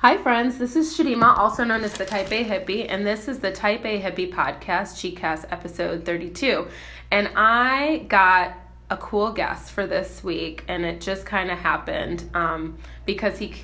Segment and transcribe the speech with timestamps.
[0.00, 0.58] Hi, friends.
[0.58, 3.84] This is Shadima, also known as the Type A Hippie, and this is the Type
[3.84, 6.68] A Hippie podcast, ChiCast episode 32.
[7.10, 8.56] And I got
[8.90, 13.56] a cool guest for this week, and it just kind of happened um, because he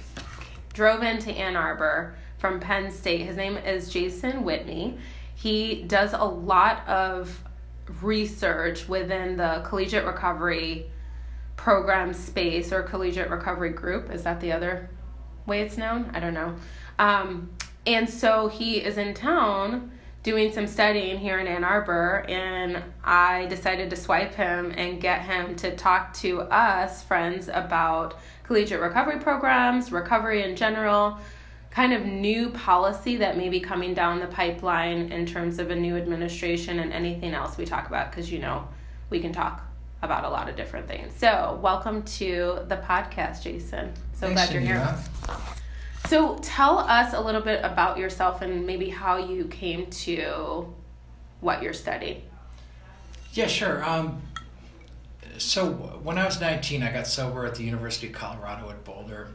[0.73, 3.21] drove into Ann Arbor from Penn State.
[3.21, 4.99] His name is Jason Whitney.
[5.37, 7.45] He does a lot of
[8.03, 10.91] research within the collegiate recovery
[11.55, 14.11] program space or collegiate recovery group.
[14.11, 14.91] Is that the other
[15.47, 16.11] way it's known.
[16.15, 16.55] I don't know.
[16.99, 17.51] Um,
[17.87, 19.91] and so he is in town
[20.23, 25.21] doing some studying here in Ann Arbor, and I decided to swipe him and get
[25.21, 31.19] him to talk to us, friends, about collegiate recovery programs, recovery in general,
[31.71, 35.77] kind of new policy that may be coming down the pipeline in terms of a
[35.77, 38.67] new administration and anything else we talk about, because you know
[39.11, 39.63] we can talk
[40.05, 41.13] about a lot of different things.
[41.17, 43.93] So, welcome to the podcast, Jason.
[44.13, 44.97] So Thanks, glad you're here.
[46.09, 50.73] So, tell us a little bit about yourself and maybe how you came to
[51.41, 52.23] what you're studying.
[53.33, 53.85] Yeah, sure.
[53.85, 54.23] Um,
[55.39, 59.29] so when I was 19, I got sober at the University of Colorado at Boulder,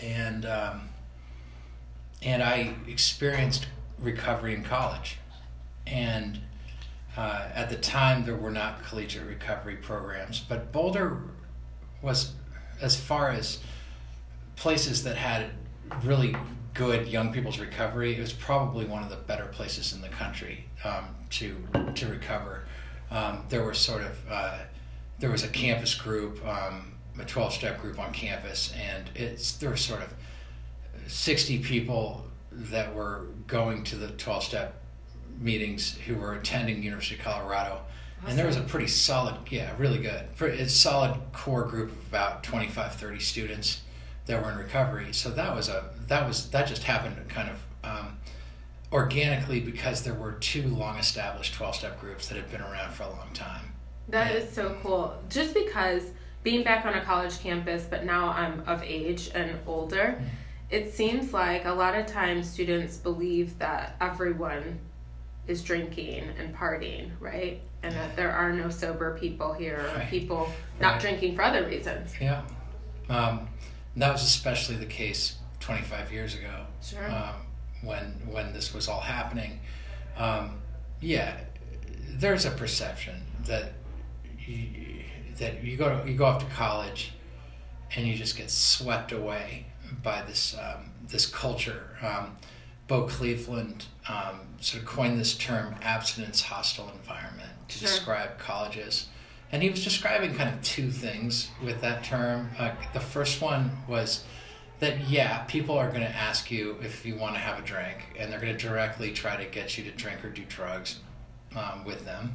[0.00, 0.88] and um,
[2.22, 3.66] and I experienced
[3.98, 5.18] recovery in college,
[5.86, 6.40] and
[7.16, 11.20] uh, at the time there were not collegiate recovery programs, but Boulder
[12.02, 12.32] was
[12.80, 13.60] as far as
[14.56, 15.50] places that had
[16.02, 16.34] really
[16.74, 18.16] good young people's recovery.
[18.16, 21.56] It was probably one of the better places in the country um, to
[21.94, 22.64] to recover.
[23.10, 24.58] Um, there were sort of uh,
[25.20, 29.70] there was a campus group, um, a twelve step group on campus, and it's there
[29.70, 30.12] were sort of
[31.06, 34.80] sixty people that were going to the twelve step
[35.38, 37.80] meetings who were attending University of Colorado.
[38.26, 40.34] And there was a pretty solid, yeah, really good.
[40.36, 43.82] Pretty, solid core group of about 25, 30 students
[44.26, 45.12] that were in recovery.
[45.12, 48.18] So that was a that was that just happened kind of um,
[48.92, 53.02] organically because there were two long established 12 step groups that had been around for
[53.02, 53.72] a long time.
[54.08, 55.18] That is so cool.
[55.28, 56.04] Just because
[56.42, 60.20] being back on a college campus, but now I'm of age and older,
[60.70, 64.78] it seems like a lot of times students believe that everyone
[65.46, 67.60] is drinking and partying, right?
[67.82, 70.08] And that there are no sober people here or Right.
[70.10, 70.50] people
[70.80, 71.00] not Right.
[71.00, 72.14] drinking for other reasons.
[72.20, 72.42] Yeah.
[73.08, 73.48] Um,
[73.96, 76.66] that was especially the case 25 years ago.
[76.82, 77.10] Sure.
[77.10, 77.34] Um,
[77.82, 79.60] when when this was all happening,
[80.16, 80.60] um,
[81.00, 81.36] yeah,
[82.08, 83.72] there's a perception that
[84.38, 85.02] you,
[85.38, 87.12] that you go to, you go off to college,
[87.94, 89.66] and you just get swept away
[90.02, 91.90] by this um, this culture.
[92.00, 92.36] Um,
[92.88, 97.88] Bo Cleveland um, sort of coined this term "abstinence hostile environment" to Sure.
[97.88, 99.06] describe colleges.
[99.52, 102.50] And he was describing kind of two things with that term.
[102.58, 104.24] Uh, the first one was
[104.80, 107.98] that, yeah, people are going to ask you if you want to have a drink,
[108.18, 110.98] and they're going to directly try to get you to drink or do drugs
[111.54, 112.34] um, with them.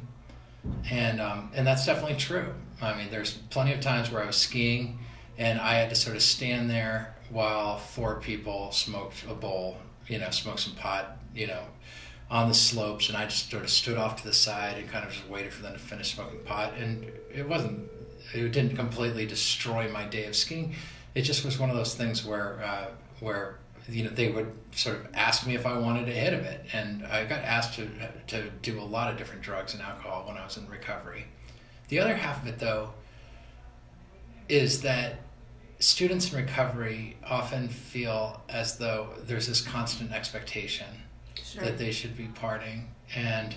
[0.90, 2.54] And, um, and that's definitely true.
[2.80, 4.98] I mean, there's plenty of times where I was skiing
[5.38, 9.76] and I had to sort of stand there while four people smoked a bowl,
[10.08, 11.62] you know, smoked some pot, you know,
[12.30, 15.04] on the slopes, and I just sort of stood off to the side and kind
[15.04, 16.74] of just waited for them to finish smoking pot.
[16.78, 17.90] And it wasn't,
[18.32, 20.74] it didn't completely destroy my day of skiing.
[21.14, 22.86] It just was one of those things where, uh,
[23.18, 23.58] where
[23.88, 26.64] you know, they would sort of ask me if I wanted a hit of it,
[26.72, 27.88] and I got asked to
[28.28, 31.26] to do a lot of different drugs and alcohol when I was in recovery.
[31.88, 32.90] The other half of it, though,
[34.48, 35.20] is that
[35.80, 40.86] students in recovery often feel as though there's this constant expectation
[41.44, 41.64] Sure.
[41.64, 42.84] that they should be partying.
[43.14, 43.54] And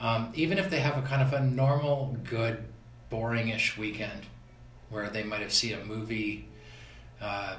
[0.00, 2.64] um, even if they have a kind of a normal, good,
[3.10, 4.22] boring-ish weekend
[4.90, 6.48] where they might have seen a movie,
[7.20, 7.56] uh,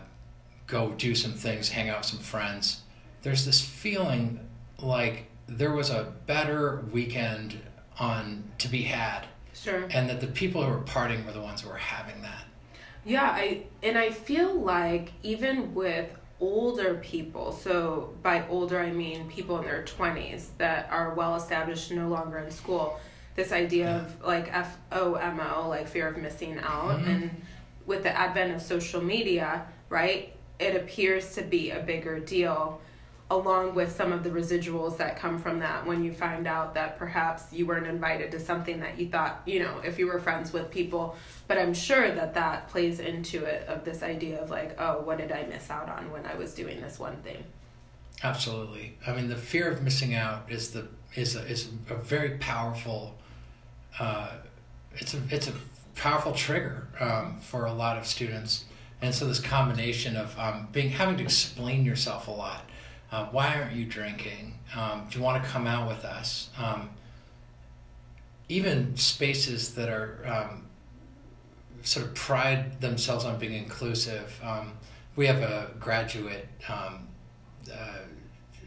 [0.67, 2.81] go do some things, hang out with some friends,
[3.21, 4.39] there's this feeling
[4.79, 7.59] like there was a better weekend
[7.99, 9.85] on to be had Sure.
[9.91, 12.43] and that the people who were partying were the ones who were having that.
[13.05, 16.09] Yeah, I and I feel like even with
[16.43, 21.89] older people, so by older I mean people in their 20s that are well established
[21.91, 22.99] no longer in school,
[23.35, 27.07] this idea of like FOMO, like fear of missing out Mhm.
[27.07, 27.41] and
[27.85, 30.35] with the advent of social media, right?
[30.59, 32.81] It appears to be a bigger deal
[33.31, 36.97] along with some of the residuals that come from that when you find out that
[36.99, 40.51] perhaps you weren't invited to something that you thought you know if you were friends
[40.51, 41.15] with people
[41.47, 45.17] but i'm sure that that plays into it of this idea of like oh what
[45.17, 47.43] did i miss out on when i was doing this one thing
[48.23, 48.97] Absolutely.
[49.05, 53.15] I mean, the fear of missing out is the is a, is a very powerful.
[53.99, 54.31] Uh,
[54.95, 55.53] it's a it's a
[55.95, 58.63] powerful trigger um, for a lot of students,
[59.01, 62.63] and so this combination of um, being having to explain yourself a lot.
[63.13, 64.57] Uh, why aren't you drinking?
[64.75, 66.49] Um, do you want to come out with us?
[66.57, 66.89] Um,
[68.49, 70.65] even spaces that are um,
[71.83, 74.41] sort of pride themselves on being inclusive.
[74.43, 74.73] Um,
[75.15, 77.07] we have a graduate um,
[77.71, 77.99] uh,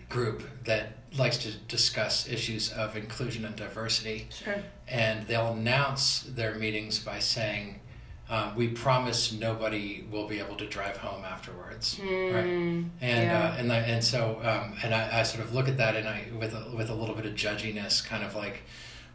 [0.09, 4.29] group that likes to discuss issues of inclusion and diversity.
[4.31, 4.63] Sure.
[4.87, 7.81] And they'll announce their meetings by saying,
[8.29, 12.45] uh, "We promise nobody will be able to drive home afterwards." Mm, right?
[12.45, 13.55] And yeah.
[13.55, 16.09] uh, and I, and so um, and I, I sort of look at that and
[16.09, 18.63] I with a, with a little bit of judginess, kind of like,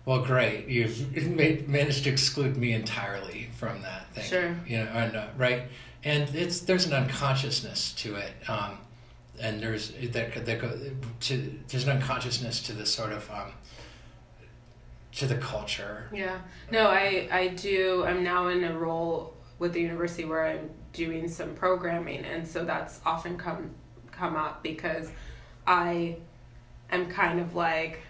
[0.05, 4.55] "Well, great, you've made, managed to exclude me entirely from that thing." Sure.
[4.67, 5.63] You know, and uh, right,
[6.03, 8.33] and it's there's an unconsciousness to it.
[8.47, 8.77] Um,
[9.39, 13.53] and there's that that to there's an unconsciousness to this sort of um,
[15.13, 16.07] to the culture.
[16.13, 16.39] Yeah.
[16.71, 18.05] No, I I do.
[18.05, 22.65] I'm now in a role with the university where I'm doing some programming, and so
[22.65, 23.71] that's often come
[24.11, 25.11] come up because
[25.67, 26.17] I
[26.91, 28.01] am kind of like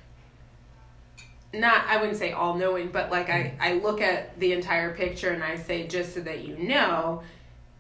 [1.54, 3.62] not I wouldn't say all knowing, but like I mm-hmm.
[3.62, 7.24] I look at the entire picture and I say just so that you know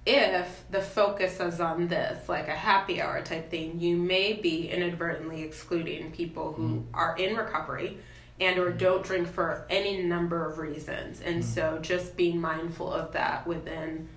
[0.04, 4.68] if the focus is on this, like a happy hour type thing, you may be
[4.68, 6.96] inadvertently excluding people who mm-hmm.
[6.96, 8.00] are in recovery
[8.40, 11.22] and or don't drink for any number of reasons.
[11.22, 11.46] And mm.
[11.46, 14.08] so just being mindful of that within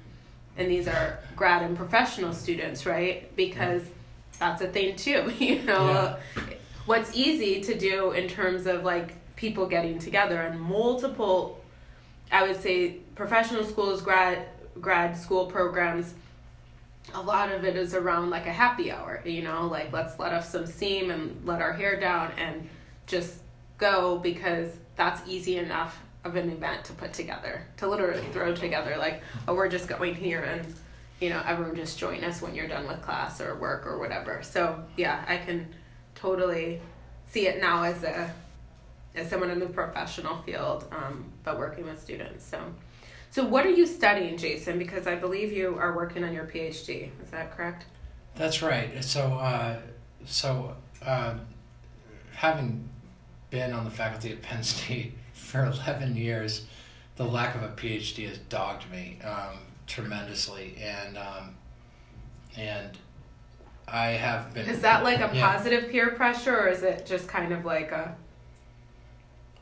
[0.57, 3.35] and these are grad and professional students, right?
[3.37, 3.83] Because
[4.39, 6.17] that's a thing too, you know.
[6.87, 11.61] What's easy to do in terms of like people getting together and multiple
[12.31, 14.47] I would say professional schools, grad
[14.81, 16.15] grad school programs,
[17.15, 20.33] a lot of it is around like a happy hour, you know, like let's let
[20.33, 22.69] off some steam and let our hair down and
[23.07, 23.37] just
[23.85, 28.97] go because that's easy enough of an event to put together, to literally throw together.
[28.99, 30.75] Like, oh, we're just going here and,
[31.21, 34.43] you know, everyone just join us when you're done with class or work or whatever.
[34.43, 35.69] So, yeah, I can
[36.15, 36.81] totally
[37.27, 38.33] see it now as a
[39.17, 42.45] as someone in the professional field, um, but working with students.
[42.45, 42.59] So,
[43.31, 44.77] so what are you studying, Jason?
[44.77, 47.11] Because I believe you are working on your PhD.
[47.23, 47.85] Is that correct?
[48.35, 49.05] That's right.
[49.05, 49.77] So, uh,
[50.25, 51.35] so uh,
[52.33, 52.89] having
[53.55, 56.67] been on the faculty at Penn State for eleven years,
[57.17, 61.55] the lack of a PhD has dogged me um, tremendously, and um,
[62.57, 62.99] and
[63.87, 64.69] I have been.
[64.69, 65.53] Is that like a Yeah.
[65.53, 68.17] positive peer pressure, or is it just kind of like a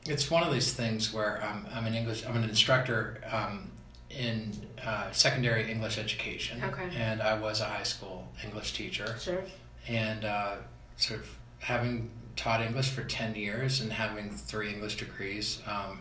[0.07, 3.71] It's one of these things where um, I'm an English, I'm an instructor um,
[4.09, 4.53] in
[4.87, 6.89] uh, secondary English education, Okay.
[6.97, 9.17] and I was a high school English teacher.
[9.21, 9.45] sure?
[9.89, 10.55] and uh,
[10.97, 11.27] sort of
[11.59, 16.01] having taught English for 10 years and having three English degrees, um,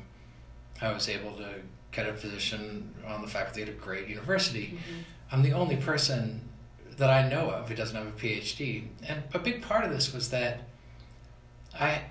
[0.82, 1.50] I was able to
[1.92, 4.80] get a position on the faculty at a great university.
[5.32, 6.50] I'm the only person
[6.98, 8.88] that I know of who doesn't have a PhD.
[9.08, 10.62] And a big part of this was that
[11.78, 12.02] I,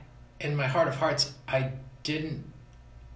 [0.40, 1.72] in my heart of hearts, I
[2.02, 2.44] didn't,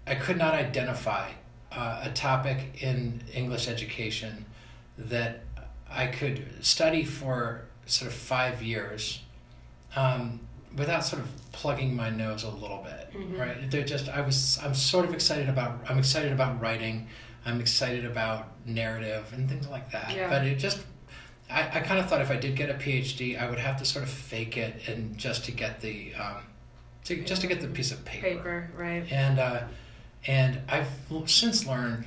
[0.06, 1.30] I could not identify
[1.72, 4.44] uh, a topic in English education
[4.96, 5.40] that
[5.90, 9.20] I could study for sort of five years
[9.96, 10.40] um,
[10.76, 13.38] without sort of plugging my nose a little bit, Mhm.
[13.38, 13.70] right?
[13.70, 17.08] They're just, I was, I'm sort of excited about, I'm excited about writing,
[17.46, 20.14] I'm excited about narrative and things like that.
[20.14, 20.28] Yeah.
[20.28, 20.80] But it just,
[21.50, 23.84] I, I kind of thought if I did get a PhD, I would have to
[23.84, 26.42] sort of fake it and just to get the, um,
[27.04, 29.04] to, just to get the piece of Paper, Paper, right?
[29.12, 29.60] and uh,
[30.26, 30.88] and I've
[31.26, 32.06] since learned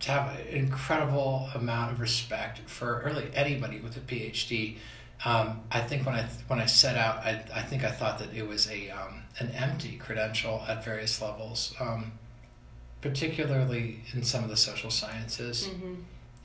[0.00, 4.76] to have an incredible amount of respect for really anybody with a PhD.
[5.24, 8.32] Um, I think when I when I set out, I, I think I thought that
[8.34, 12.12] it was a um, an empty credential at various levels, um,
[13.00, 15.66] particularly in some of the social sciences.
[15.66, 15.94] hmm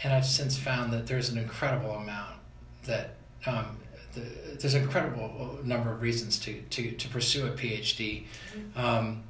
[0.03, 2.35] And I've since found that there's an incredible amount
[2.85, 3.15] that
[3.45, 3.77] um,
[4.13, 4.21] the,
[4.59, 8.25] there's an incredible number of reasons to, to, to pursue a PhD.
[8.75, 9.23] Um,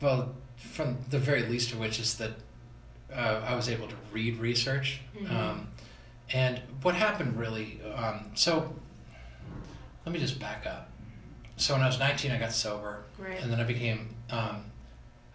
[0.00, 2.32] well, from the very least of which is that
[3.12, 5.00] uh, I was able to read research.
[5.16, 5.66] Mhm.
[6.32, 8.74] And what happened really, um, so
[10.04, 10.90] let me just back up.
[11.56, 13.04] So when I was 19, I got sober.
[13.18, 13.40] Right.
[13.40, 14.64] And then I became, um,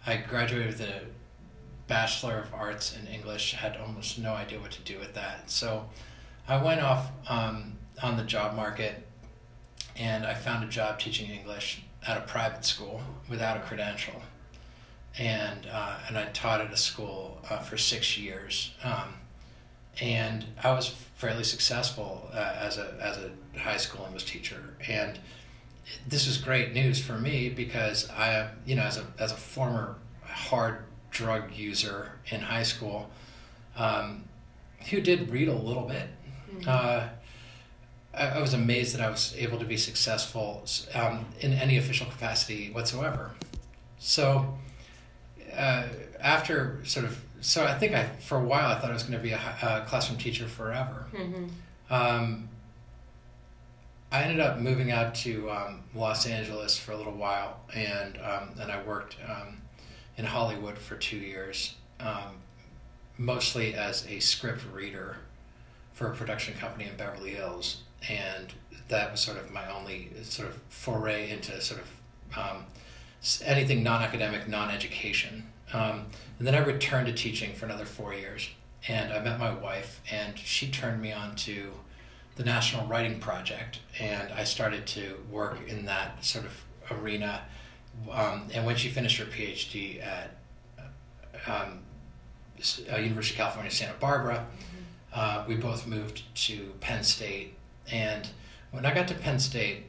[0.06, 1.02] I graduated with a
[1.86, 5.50] Bachelor of Arts in English, had almost no idea what to do with that.
[5.50, 5.88] So
[6.46, 9.06] I went off um, on the job market
[9.96, 14.22] and I found a job teaching English at a private school without a credential.
[15.18, 18.72] And, uh, and I taught at a school uh, for six years.
[18.84, 19.14] Um,
[20.00, 24.74] and I was fairly successful uh, as, a, as a high school English teacher.
[24.88, 25.18] And
[26.08, 29.96] this was great news for me because I, you know, as a as a former
[30.22, 33.10] hard drug user in high school,
[33.76, 34.24] um,
[34.90, 36.08] who did read a little bit.
[36.66, 37.08] Uh,
[38.14, 40.64] I, I was amazed that I was able to be successful
[40.94, 43.32] um, in any official capacity whatsoever.
[43.98, 44.58] So
[45.56, 45.84] uh,
[46.20, 49.18] after sort of, so I think I for a while I thought I was going
[49.18, 51.06] to be a, a classroom teacher forever.
[51.12, 51.46] Mm-hmm.
[51.92, 52.48] Um,
[54.12, 58.50] I ended up moving out to um, Los Angeles for a little while, and um,
[58.60, 59.62] and I worked um,
[60.16, 62.38] in Hollywood for two years, um,
[63.18, 65.18] mostly as a script reader
[65.92, 68.52] for a production company in Beverly Hills, and
[68.88, 72.64] that was sort of my only sort of foray into sort of um,
[73.44, 75.46] anything non-academic, non-education.
[75.72, 76.06] Um,
[76.38, 78.48] and then I returned to teaching for another four years,
[78.88, 81.72] and I met my wife, and she turned me on to
[82.36, 87.42] the National Writing Project, and I started to work in that sort of arena.
[88.10, 90.36] Um, and when she finished her PhD at
[91.46, 91.80] um,
[92.92, 94.46] uh, University of California, Santa Barbara,
[95.12, 97.54] uh, we both moved to Penn State.
[97.90, 98.28] And
[98.70, 99.84] when I got to Penn State,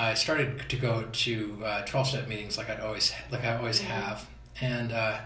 [0.00, 3.80] I started to go to uh, twelve step meetings like I'd always like I always
[3.80, 3.84] Mhm.
[3.84, 4.26] have,
[4.60, 5.18] and uh,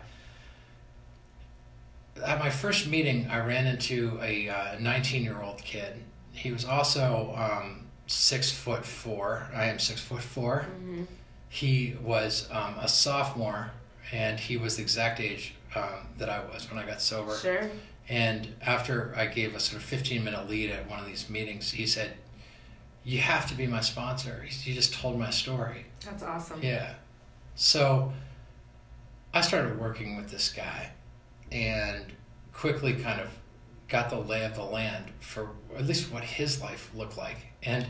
[2.25, 6.03] at my first meeting, I ran into a nineteen-year-old kid.
[6.33, 9.49] He was also um, six foot four.
[9.55, 11.03] I am six foot 4 Mm-hmm.
[11.49, 13.71] He was um, a sophomore,
[14.13, 17.37] and he was the exact age um, that I was when I got sober.
[17.37, 17.71] Sure.
[18.09, 21.71] And after I gave a sort of 15 minute lead at one of these meetings,
[21.71, 22.15] he said,
[23.05, 24.43] You have to be my sponsor.
[24.49, 25.85] He just told my story.
[26.05, 26.61] That's awesome.
[26.63, 26.95] Yeah.
[27.55, 28.13] So
[29.33, 30.91] I started working with this guy
[31.53, 32.07] and
[32.53, 33.29] quickly kind of
[33.89, 37.37] got the lay of the land for at least what his life looked like.
[37.63, 37.87] And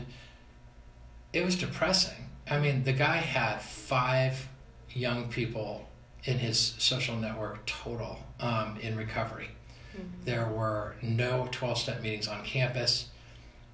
[1.31, 2.29] it was depressing.
[2.49, 4.49] I mean, the guy had five
[4.89, 5.87] young people
[6.25, 9.49] in his social network total um, in recovery.
[9.95, 10.25] Mhm.
[10.25, 13.07] There were no 12 step meetings on campus.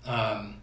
[0.05, 0.57] Um.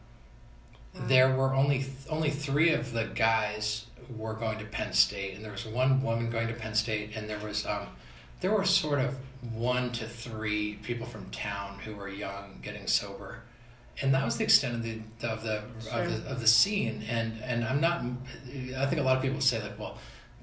[1.07, 3.87] There were only only three of the guys
[4.17, 7.29] were going to Penn State, and there was one woman going to Penn State, and
[7.29, 7.89] there was um,
[8.41, 9.17] there were sort of
[9.53, 13.41] one to three people from town who were young getting sober,
[14.01, 16.03] and that was the extent of the of the Sure.
[16.03, 17.05] of the, of the scene.
[17.09, 18.03] And and I'm not.
[18.77, 19.99] I think a lot of people say like, well,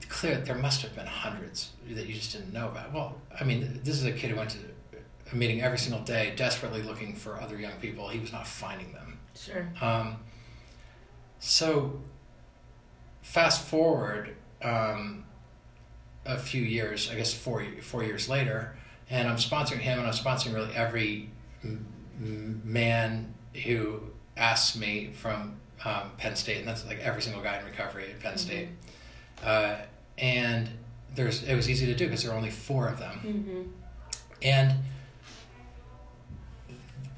[0.09, 2.93] clear there must have been hundreds that you just didn't know about.
[2.93, 4.59] Well, I mean, this is a kid who went to
[5.31, 8.07] a meeting every single day, desperately looking for other young people.
[8.09, 9.19] He was not finding them.
[9.35, 9.67] Sure.
[9.81, 10.17] Um,
[11.39, 11.99] so,
[13.21, 15.25] fast forward um,
[16.25, 18.75] a few years, I guess four four years later,
[19.09, 21.29] and I'm sponsoring him, and I'm sponsoring really every
[21.63, 23.33] m- man
[23.65, 24.01] who
[24.37, 28.19] asks me from um, Penn State, and that's like every single guy in recovery at
[28.19, 28.39] Penn Mhm.
[28.39, 28.67] State.
[29.43, 29.75] Uh,
[30.17, 30.69] and
[31.13, 33.19] there's it was easy to do because there were only four of them.
[33.23, 33.61] Mm-hmm.
[34.41, 34.73] And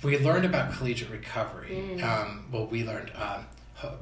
[0.04, 1.70] we learned about collegiate recovery.
[1.98, 2.04] Mm.
[2.04, 3.12] Um, well, we learned.
[3.16, 3.46] Um,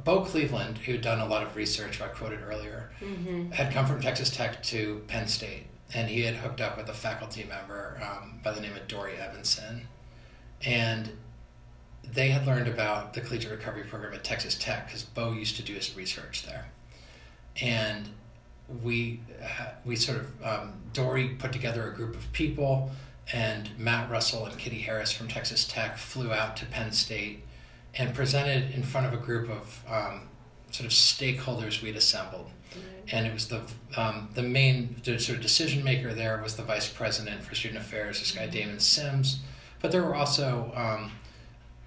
[0.03, 3.51] Bo Cleveland, who'd done a lot of research, who I quoted earlier, Mm-hmm.
[3.51, 6.94] had come from Texas Tech to Penn State, and he had hooked up with a
[6.94, 9.88] faculty member um, by the name of Dory Evanson,
[10.65, 11.12] and
[12.03, 15.63] they had learned about the collegiate recovery program at Texas Tech because Bo used to
[15.63, 16.67] do his research there,
[17.62, 18.10] and
[18.84, 22.91] we uh, we sort of um, Dory put together a group of people,
[23.34, 27.44] and Matt Russell and Kitty Harris from Texas Tech flew out to Penn State
[27.97, 30.27] and presented in front of a group of um,
[30.71, 32.49] sort of stakeholders we'd assembled
[33.11, 33.61] and it was the
[33.97, 38.19] um, the main sort of decision maker there was the vice president for student affairs,
[38.19, 39.39] this guy Damon Sims,
[39.81, 41.11] but there were also um,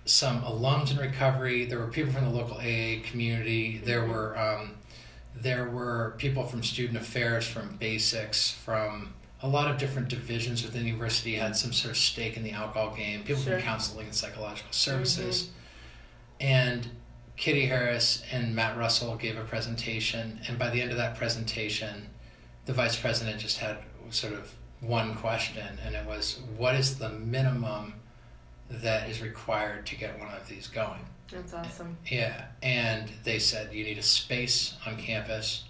[0.05, 1.65] some alums in recovery.
[1.65, 3.79] There were people from the local AA community.
[3.85, 4.77] There were um,
[5.35, 10.83] there were people from student affairs, from BASICS, from a lot of different divisions within
[10.83, 13.23] the university had some sort of stake in the alcohol game.
[13.23, 13.55] People Sure.
[13.55, 15.51] from counseling and psychological services,
[16.41, 16.89] and
[17.37, 22.09] Kitty Harris and Matt Russell gave a presentation, and by the end of that presentation,
[22.67, 23.79] the vice president just had
[24.11, 27.95] sort of one question, and it was, "What is the minimum
[28.69, 31.97] that is required to get one of these going?" That's awesome.
[32.07, 35.65] Yeah, and they said you need a space on campus,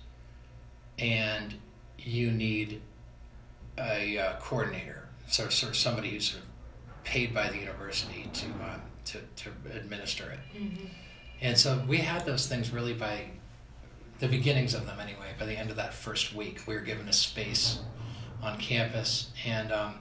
[0.99, 1.55] and
[1.99, 2.81] you need
[3.77, 8.47] a uh, coordinator, so sort of somebody who's sort of paid by the university to
[8.63, 8.79] uh,
[9.13, 10.39] to to administer it.
[10.57, 10.87] Mm-hmm.
[11.41, 13.27] And so we had those things really by
[14.19, 15.29] the beginnings of them anyway.
[15.39, 17.81] By the end of that first week, we were given a space
[18.43, 19.97] on campus, and um,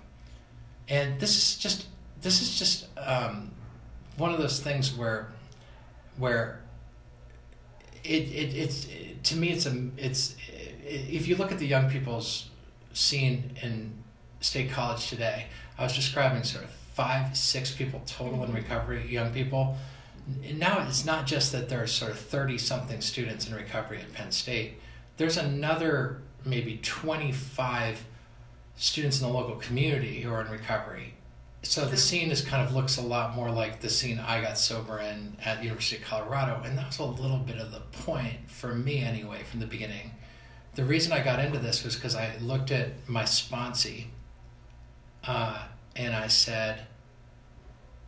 [0.87, 1.87] and this is just
[2.21, 3.51] this is just um,
[4.17, 5.31] one of those things where
[6.17, 6.61] where
[8.03, 8.87] it, it it's
[9.29, 10.35] to me it's a it's
[10.83, 12.49] if you look at the young people's
[12.93, 13.93] scene in
[14.39, 15.47] State College today,
[15.77, 19.77] I was describing sort of five, six people total in recovery, young people.
[20.55, 24.11] Now it's not just that there are sort of 30 something students in recovery at
[24.13, 24.79] Penn State,
[25.17, 28.03] there's another maybe 25
[28.77, 31.13] students in the local community who are in recovery.
[31.61, 34.57] So the scene is kind of looks a lot more like the scene I got
[34.57, 38.49] sober in at University of Colorado, and that was a little bit of the point
[38.49, 40.11] for me anyway from the beginning.
[40.73, 44.05] The reason I got into this was because I looked at my sponsee,
[45.25, 45.59] uh,
[45.97, 46.81] and I said,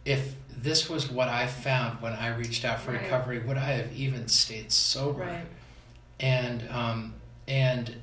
[0.05, 3.01] if this was what I found when I reached out for Right.
[3.01, 5.21] recovery, would I have even stayed sober?
[5.23, 5.45] Right.
[6.21, 7.13] and um,
[7.47, 7.95] and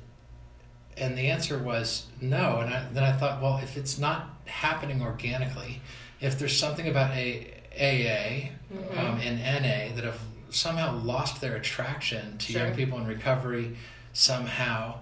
[0.97, 2.61] and the answer was no.
[2.61, 5.79] And I, then I thought, well, if it's not happening organically,
[6.19, 8.97] if there's something about a AA Mhm.
[8.97, 12.65] um, and NA that have somehow lost their attraction to Sure.
[12.65, 13.77] young people in recovery,
[14.13, 14.95] somehow,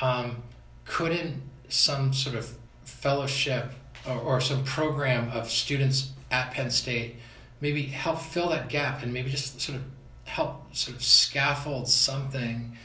[0.00, 0.40] um,
[0.84, 2.54] couldn't some sort of
[2.84, 3.72] fellowship
[4.08, 7.16] or, or some program of students at Penn State
[7.60, 9.84] maybe help fill that gap and maybe just sort of
[10.24, 12.76] help sort of scaffold something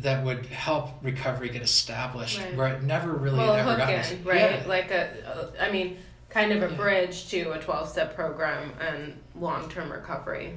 [0.00, 2.56] that would help recovery get established Right.
[2.56, 4.40] where it never really well, ever gotten in, right?
[4.60, 4.62] Yeah.
[4.66, 5.98] Like a i mean,
[6.30, 6.76] kind of a Yeah.
[6.76, 10.54] bridge to a 12 step program and long term recovery.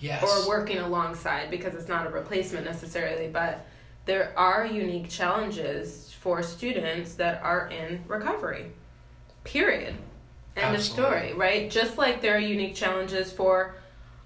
[0.00, 3.64] yes Or working alongside because it's not a replacement necessarily, but
[4.06, 8.72] there are unique challenges for students that are in recovery.
[9.44, 9.94] Period.
[10.56, 11.70] End of story, right?
[11.70, 13.74] Just like there are unique challenges for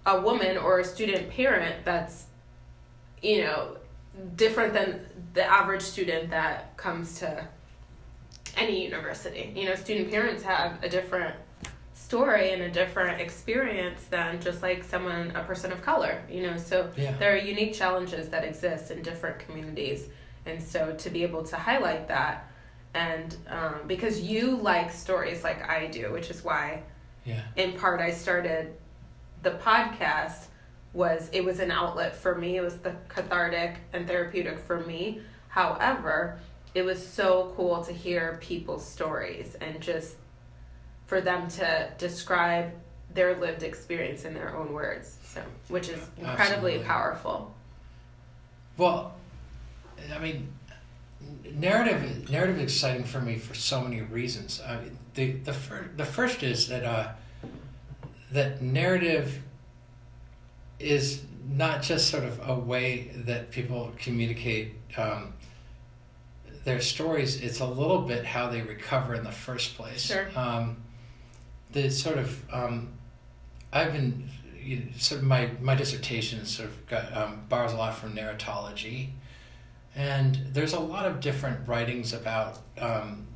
[0.07, 2.27] a woman or a student parent that's,
[3.23, 3.77] you know,
[4.37, 7.47] different than the average student that comes to
[8.57, 9.53] any university.
[9.55, 11.35] You know, student parents have a different
[11.95, 16.57] story and a different experience than just like someone, a person of color, you know.
[16.57, 17.13] So Yeah.
[17.19, 20.09] there are unique challenges that exist in different communities.
[20.47, 22.48] And so to be able to highlight that,
[22.99, 26.83] and um, because you like stories like I do, which is why
[27.25, 28.75] yeah in part I started
[29.43, 30.47] the podcast
[30.93, 32.57] was it was an outlet for me.
[32.57, 35.21] It was the cathartic and therapeutic for me.
[35.49, 36.39] However,
[36.75, 40.17] it was so cool to hear people's stories and just
[41.07, 42.73] for them to describe
[43.15, 45.17] their lived experience in their own words.
[45.25, 46.87] So, which is incredibly Absolutely.
[46.87, 47.55] powerful.
[48.77, 49.15] Well,
[50.15, 50.49] I mean,
[51.55, 54.61] narrative narrative is exciting for me for so many reasons.
[54.67, 57.09] I mean, the the first the first is that uh,
[58.33, 59.43] that narrative
[60.79, 65.33] is not just sort of a way that people communicate um,
[66.65, 67.41] their stories.
[67.41, 70.03] It's a little bit how they recover in the first place.
[70.03, 70.29] Sure.
[70.37, 70.77] Um,
[71.73, 72.93] the sort of um,
[73.73, 74.29] I've been
[74.61, 78.15] you know, sort of my my dissertation sort of got, um, borrows a lot from
[78.15, 79.11] narratology,
[79.99, 83.27] and there's a lot of different writings about um,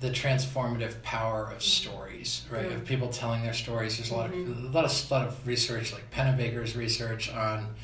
[0.00, 2.70] the transformative power of stories, right?
[2.70, 2.76] Mm.
[2.76, 3.96] Of people telling their stories.
[3.98, 7.74] There's a lot of a lot of lot of research, like Pennebaker's research on.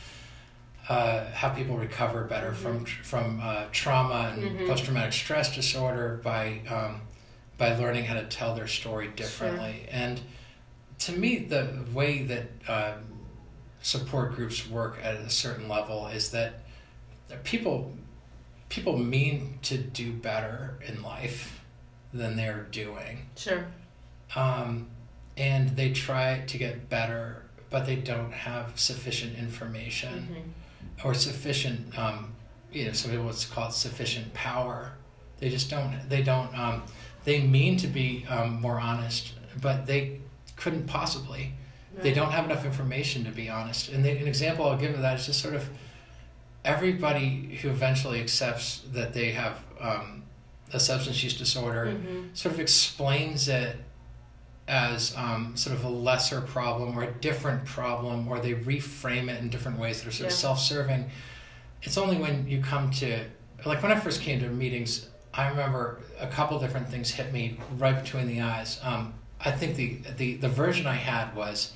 [0.88, 4.66] Uh, how people recover better from tr- from uh, trauma and Mhm.
[4.68, 7.02] post traumatic stress disorder by um,
[7.58, 9.86] by learning how to tell their story differently.
[9.90, 10.18] And
[11.00, 13.04] to me, the way that um,
[13.82, 16.60] support groups work at a certain level is that
[17.44, 17.92] people
[18.68, 21.60] people mean to do better in life
[22.12, 23.66] than they're doing, Sure.
[24.34, 24.88] um,
[25.36, 30.28] and they try to get better, but they don't have sufficient information
[31.00, 31.04] Mhm.
[31.04, 32.34] or sufficient um,
[32.72, 34.92] you know some people would call it sufficient power.
[35.38, 36.82] They just don't they don't um,
[37.24, 40.20] they mean to be um, more honest but they
[40.56, 41.52] couldn't possibly.
[42.00, 43.88] They don't have enough information to be honest.
[43.88, 45.68] And they, an example i'll give of that is just sort of
[46.68, 50.22] everybody who eventually accepts that they have um,
[50.74, 52.36] a substance use disorder Mhm.
[52.36, 53.76] sort of explains it
[54.68, 59.40] as um, sort of a lesser problem or a different problem, or they reframe it
[59.40, 61.10] in different ways that are sort of self-serving.
[61.82, 63.24] It's only when you come to,
[63.64, 67.58] like when I first came to meetings, I remember a couple different things hit me
[67.78, 68.78] right between the eyes.
[68.82, 71.72] Um, I think the, the the version I had was,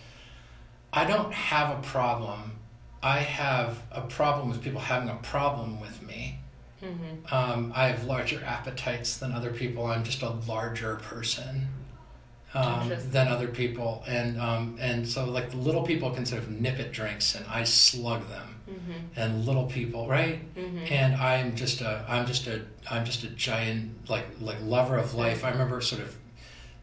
[0.92, 2.58] I don't have a problem.
[3.02, 6.38] I have a problem with people having a problem with me.
[6.82, 7.32] Mhm.
[7.32, 9.86] Um, I have larger appetites than other people.
[9.86, 11.68] I'm just a larger person
[12.54, 16.50] um, than other people, and um, and so like the little people can sort of
[16.50, 18.94] nip at drinks, and I slug them, Mhm.
[19.16, 20.54] and little people, right?
[20.54, 20.90] Mhm.
[20.90, 25.14] And I'm just a I'm just a I'm just a giant like like lover of
[25.14, 25.44] life.
[25.46, 26.14] I remember sort of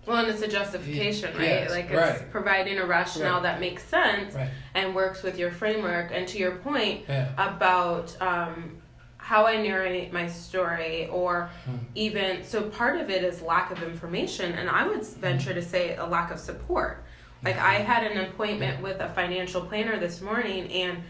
[0.09, 1.43] Well, and it's a justification, right?
[1.43, 2.31] Yes, like it's right.
[2.31, 3.43] providing a rationale Right.
[3.43, 6.09] that makes sense right and works with your framework.
[6.11, 8.77] And to your point yeah about um,
[9.17, 11.75] how I narrate my story, or Hmm.
[11.93, 15.95] even so, part of it is lack of information, and I would venture to say
[15.95, 17.03] a lack of support.
[17.43, 21.03] Like I had an appointment with a financial planner this morning, and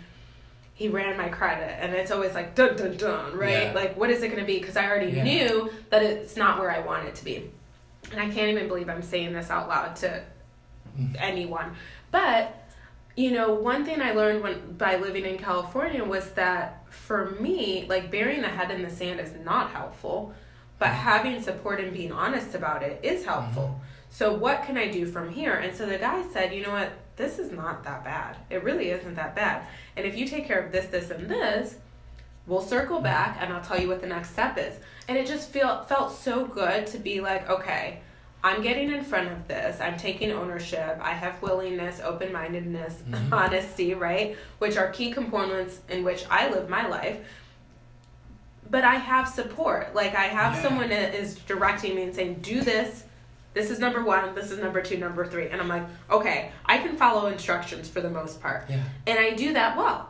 [0.73, 3.67] he ran my credit, and it's always like dun dun dun, right?
[3.67, 3.71] Yeah.
[3.73, 4.59] Like what is it going to be?
[4.59, 5.23] Because I already Yeah.
[5.23, 7.49] knew that it's not where I want it to be,
[8.11, 10.23] and I can't even believe I'm saying this out loud to
[10.97, 11.15] mm-hmm.
[11.17, 11.75] anyone.
[12.11, 12.55] But
[13.15, 17.85] you know, one thing I learned when by living in California was that for me,
[17.89, 20.33] like burying the head in the sand is not helpful,
[20.77, 20.95] but mm-hmm.
[20.95, 23.63] having support and being honest about it is helpful.
[23.63, 23.83] Mm-hmm.
[24.11, 25.53] So what can I do from here?
[25.53, 28.37] And so the guy said, you know what, this is not that bad.
[28.49, 29.67] It really isn't that bad.
[29.95, 31.75] And if you take care of this, this, and this,
[32.49, 34.73] we'll circle back and I'll tell you what the next step is.
[35.07, 38.01] And it just feel felt so good to be like, okay,
[38.43, 39.79] I'm getting in front of this.
[39.79, 40.97] I'm taking ownership.
[41.01, 43.31] I have willingness, open mindedness, Mhm.
[43.31, 44.35] honesty, right?
[44.57, 47.17] Which are key components in which I live my life.
[48.69, 49.93] But I have support.
[49.95, 50.61] Like I have Yeah.
[50.63, 53.03] someone that is directing me and saying, do this.
[53.53, 54.35] This is number one.
[54.35, 55.49] This is number two, number three.
[55.49, 58.77] And I'm like, okay, I can follow instructions for the most part Yeah.
[59.07, 60.08] and I do that well.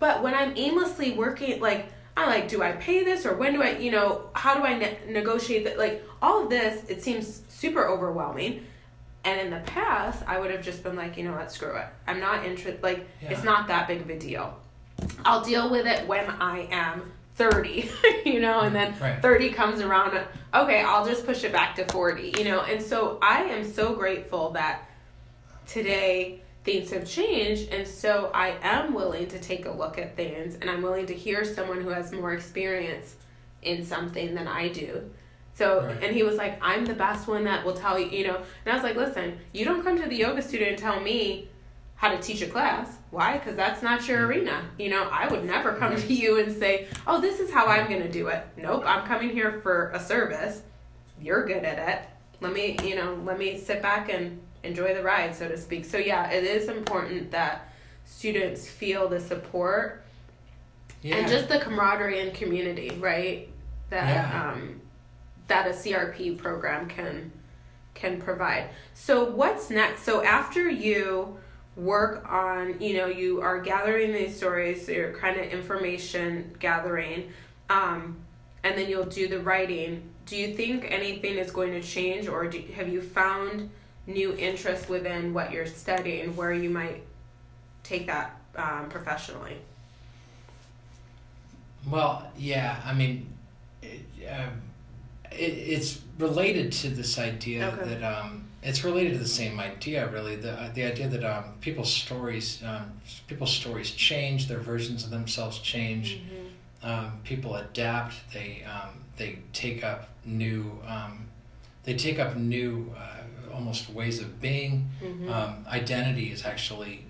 [0.00, 1.86] But when I'm aimlessly working, like
[2.16, 4.76] I'm like, do I pay this or when do I, you know, how do I
[4.76, 5.78] ne- negotiate that?
[5.78, 8.66] Like all of this, it seems super overwhelming.
[9.24, 11.86] And in the past, I would have just been like, you know what, screw it.
[12.08, 12.82] I'm not interested.
[12.82, 13.30] Like Yeah.
[13.30, 14.58] it's not that big of a deal.
[15.24, 17.88] I'll deal with it when I am 30,
[18.24, 19.20] you know, and then Right.
[19.22, 20.18] 30 comes around.
[20.54, 22.60] Okay, I'll just push it back to 40, you know.
[22.62, 24.88] And so I am so grateful that
[25.66, 30.56] today things have changed and so i am willing to take a look at things
[30.56, 33.16] and i'm willing to hear someone who has more experience
[33.62, 35.10] in something than i do.
[35.54, 36.04] So Right.
[36.04, 38.36] and he was like i'm the best one that will tell you you know?
[38.36, 41.48] And i was like listen you don't come to the yoga studio and tell me
[41.96, 42.96] how to teach a class.
[43.10, 43.36] Why?
[43.36, 44.28] Because that's not your mm.
[44.28, 44.62] arena.
[44.78, 47.88] You know i would never come to you and say oh this is how i'm
[47.88, 50.62] going to do it nope i'm coming here for a service.
[51.20, 52.02] You're good at it.
[52.40, 55.84] Let me you know let me sit back and enjoy the ride so to speak.
[55.84, 57.68] So yeah it is important that
[58.04, 60.02] students feel the support
[61.02, 61.16] Yeah.
[61.16, 63.48] and just the camaraderie and community right?
[63.90, 64.50] That Yeah.
[64.52, 64.80] um
[65.48, 67.32] that a CRP program can
[67.94, 68.70] can provide.
[68.94, 70.02] So what's next?
[70.04, 71.36] So after you
[71.76, 77.30] work on you know you are gathering these stories so you're kind of information gathering
[77.70, 78.16] um
[78.62, 80.02] and then you'll do the writing.
[80.26, 83.70] Do you think anything is going to change or do, have you found
[84.12, 87.02] new interest within what you're studying where you might
[87.82, 89.56] take that um, professionally
[91.88, 92.76] Well, yeah.
[92.84, 93.26] I mean,
[93.82, 94.60] it, um,
[95.32, 97.94] it, it's related to this idea Okay.
[97.94, 100.36] that um, it's related to the same idea, really.
[100.36, 102.92] The uh, the idea that um, people's stories, um,
[103.28, 104.48] people's stories change.
[104.48, 106.20] Their versions of themselves change.
[106.82, 108.14] Um, people adapt.
[108.34, 110.78] They um, they take up new.
[110.86, 111.26] Um,
[111.84, 114.90] they take up new, uh, almost ways of being.
[115.02, 115.30] Mhm.
[115.30, 117.04] Um, identity is actually,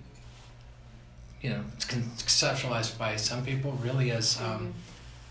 [1.41, 4.73] you know, it's conceptualized by some people really as um,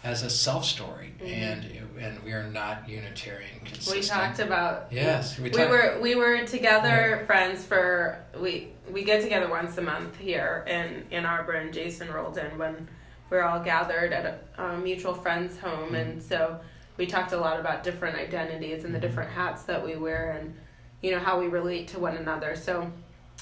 [0.02, 1.28] as a self story, Mhm.
[1.30, 1.66] and
[2.00, 3.96] and we are not Unitarian consistent.
[3.96, 9.22] we talked about Yes, we, we were we were together friends for we we get
[9.22, 12.88] together once a month here in Ann Arbor and Jason rolled in when
[13.28, 14.24] we're all gathered at
[14.58, 16.58] a, a mutual friend's home and so
[16.96, 19.02] we talked a lot about different identities and the Mhm.
[19.02, 20.56] different hats that we wear and
[21.02, 22.90] you know how we relate to one another so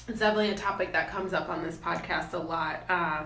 [0.07, 3.23] it's definitely a topic that comes up on this podcast a lot uh,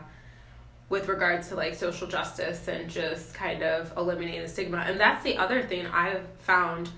[0.89, 5.23] with regards to like social justice and just kind of eliminating the stigma and that's
[5.23, 6.89] the other thing i've found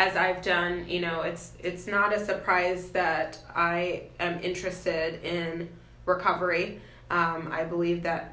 [0.00, 5.68] as I've done, you know, it's it's not a surprise that I am interested in
[6.06, 6.80] recovery.
[7.10, 8.32] Um, I believe that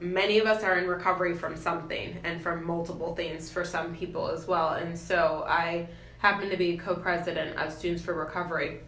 [0.00, 4.30] many of us are in recovery from something and from multiple things for some people
[4.30, 4.70] as well.
[4.70, 5.88] And so I
[6.24, 8.80] happen to be co-president of Students for Recovery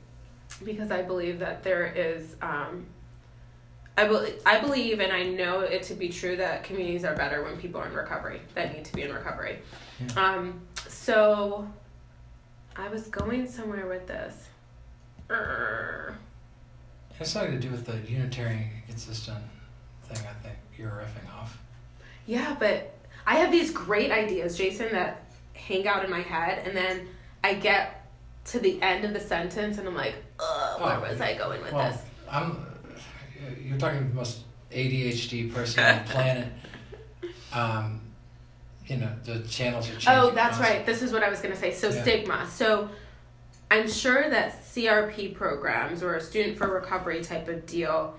[0.64, 2.34] because I believe that there is.
[2.40, 2.86] Um,
[3.98, 7.44] I, be- I believe and I know it to be true that communities are better
[7.44, 9.58] when people are in recovery that need to be in recovery.
[10.16, 11.68] Um, so
[12.74, 14.48] I was going somewhere with this.
[15.30, 16.16] Err.
[17.10, 19.44] It has something to do with the Unitarian consistent
[20.04, 20.26] thing.
[20.26, 21.58] I think you're riffing off.
[22.24, 22.94] Yeah, but
[23.26, 25.22] I have these great ideas, Jason, that
[25.52, 27.08] hang out in my head, and then
[27.46, 28.06] I get
[28.46, 31.62] to the end of the sentence, and I'm like, Ugh, where Oh, was I going
[31.62, 32.00] with well, this?
[32.30, 32.66] I'm.
[33.62, 34.40] You're talking to the most
[34.72, 36.48] ADHD person on the planet.
[37.52, 38.00] Um,
[38.86, 40.12] you know the channels are changing.
[40.12, 40.76] Oh, that's constantly.
[40.78, 40.86] right.
[40.86, 41.72] This is what I was going to say.
[41.72, 42.02] So, Yeah.
[42.02, 42.46] stigma.
[42.50, 42.88] So,
[43.70, 48.16] I'm sure that CRP programs or a student for recovery type of deal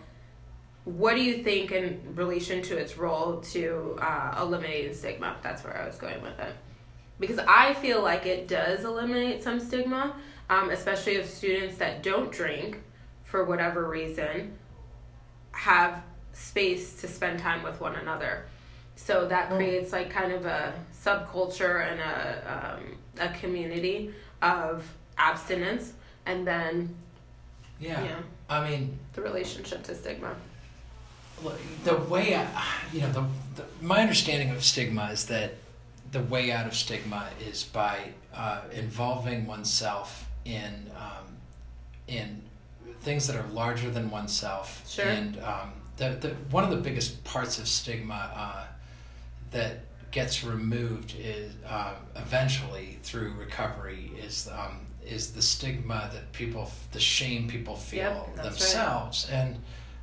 [0.86, 5.36] what do you think in relation to its role to uh, eliminating stigma?
[5.44, 6.54] That's where I was going with it.
[7.20, 10.16] Because I feel like it does eliminate some stigma,
[10.50, 12.82] um, especially of students that don't drink
[13.24, 14.54] for whatever reason,
[15.52, 16.04] have
[16.34, 18.46] space to spend time with one another.
[18.96, 25.94] So that creates like kind of a subculture and a, um, a community of abstinence
[26.26, 26.96] and then
[27.80, 28.04] Yeah.
[28.04, 30.36] yeah I mean, the relationship to stigma.
[31.84, 32.48] The way I,
[32.94, 33.24] you know, the,
[33.56, 35.56] the my understanding of stigma is that
[36.12, 41.38] the way out of stigma is by uh, involving oneself in um,
[42.08, 42.42] in
[43.02, 44.84] things that are larger than oneself.
[44.88, 45.06] Sure.
[45.06, 48.66] And um, the, the one of the biggest parts of stigma uh,
[49.52, 49.80] that
[50.12, 57.00] gets removed is um, eventually through recovery is um, is the stigma that people the
[57.00, 58.44] shame people feel Yep, that's right.
[58.46, 59.58] themselves and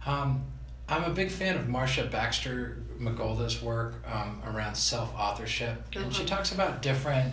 [0.06, 0.44] um,
[0.88, 6.22] I'm a big fan of Marcia Baxter Magolda's work um, around self authorship and she
[6.24, 6.36] Uh-huh.
[6.36, 7.32] talks about different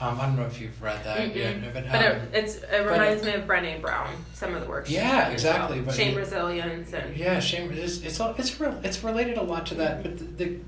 [0.00, 1.36] um, I don't know if you've read that Mm-mm.
[1.36, 4.68] yet, but, But um, it, it's, it reminds me of Brené Brown, some of the
[4.68, 7.70] work Yeah, exactly, but Shame, it- resilience, and Yeah, shame.
[7.72, 10.58] It's it's all- it's re- it's related a lot to that, but the, the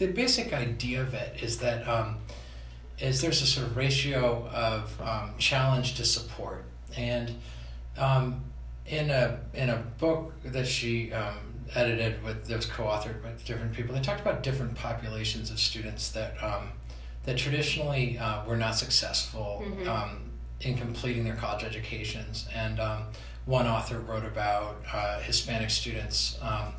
[0.00, 2.16] the basic idea of it is that um,
[2.98, 6.64] is there's a sort of ratio of um, challenge to support,
[6.96, 7.36] and
[7.96, 8.42] um,
[8.86, 13.72] in a in a book that she um, edited with that was co-authored with different
[13.72, 16.72] people, they talked about different populations of students that um,
[17.24, 19.86] that traditionally uh, were not successful Mhm.
[19.86, 20.30] um,
[20.60, 23.04] in completing their college educations, and um,
[23.44, 26.74] one author wrote about uh, Hispanic students um,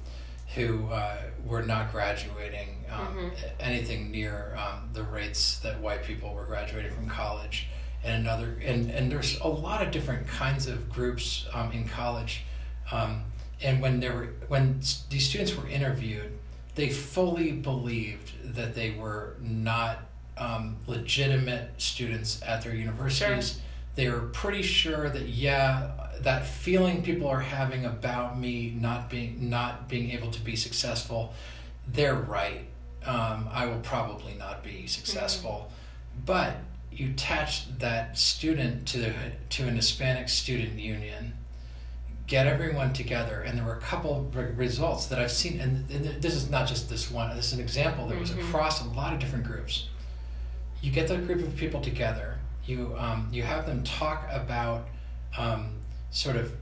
[0.55, 3.31] who uh, were not graduating um, Mhm.
[3.59, 7.67] anything near um, the rates that white people were graduating from college.
[8.03, 12.43] And another, and, and there's a lot of different kinds of groups um, in college.
[12.91, 13.23] Um,
[13.63, 16.31] and when there were when these students were interviewed,
[16.75, 19.99] they fully believed that they were not
[20.37, 23.59] um, legitimate students at their universities.
[23.95, 29.49] They were pretty sure that yeah, that feeling people are having about me not being
[29.49, 31.33] not being able to be successful,
[31.87, 32.65] they're right.
[33.05, 35.71] Um, I will probably not be successful,
[36.25, 36.55] but
[36.91, 39.13] you attach that student to the
[39.49, 41.33] to an Hispanic student union,
[42.27, 46.33] get everyone together, and there were a couple results that I've seen, and, and this
[46.35, 47.35] is not just this one.
[47.35, 48.47] This is an example that was Mhm.
[48.47, 49.89] across a lot of different groups.
[50.81, 52.37] You get that group of people together.
[52.65, 54.87] You um, you have them talk about
[55.37, 55.73] um,
[56.11, 56.53] sort of.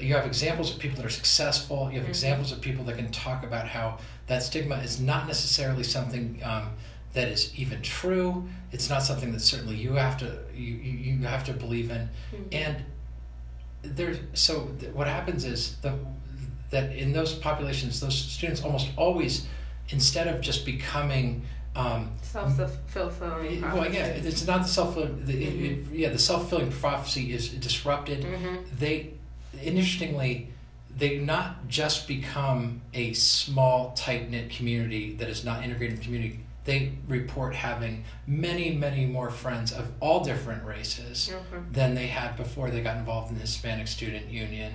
[0.00, 1.88] You have examples of people that are successful.
[1.90, 2.10] You have Mhm.
[2.10, 6.72] examples of people that can talk about how that stigma is not necessarily something um,
[7.14, 8.46] that is even true.
[8.72, 12.10] It's not something that certainly you have to you, you, have to believe in.
[12.34, 12.48] Mhm.
[12.52, 12.84] And
[13.94, 15.94] there's so th- what happens is the
[16.70, 19.46] that in those populations, those students almost always,
[19.90, 21.42] instead of just becoming
[21.76, 22.56] um, self
[22.88, 23.60] fulfilling.
[23.62, 24.94] well, yeah, it's not the self.
[24.94, 28.24] The, it, it, yeah, the self fulfilling prophecy is disrupted.
[28.24, 29.12] hmm They,
[29.62, 30.48] interestingly,
[30.96, 36.04] they not just become a small, tight knit community that is not integrated in the
[36.04, 36.40] community.
[36.66, 41.72] They report having many, many more friends of all different races Mhm.
[41.72, 44.74] than they had before they got involved in the Hispanic Student Union.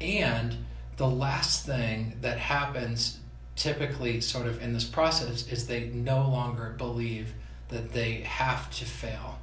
[0.00, 0.64] And
[0.96, 3.18] the last thing that happens
[3.56, 7.34] typically sort of in this process is they no longer believe
[7.68, 9.38] that they have to fail.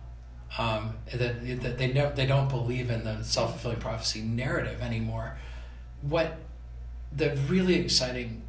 [0.57, 5.37] Um, that, that they know they don't believe in the self fulfilling prophecy narrative anymore.
[6.01, 6.37] What
[7.15, 8.41] the really exciting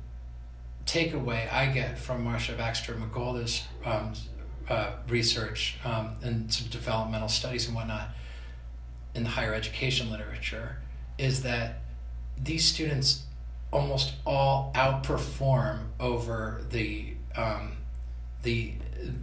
[0.87, 4.13] takeaway I get from Marcia Baxter Magolda's um,
[4.69, 8.11] uh, research um, and some developmental studies and whatnot
[9.15, 10.77] in the higher education literature
[11.19, 11.81] is that
[12.39, 13.25] these students
[13.73, 17.77] almost all outperform over the um,
[18.43, 18.75] the